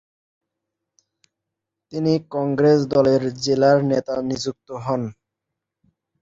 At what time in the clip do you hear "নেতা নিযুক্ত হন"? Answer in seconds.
3.91-5.01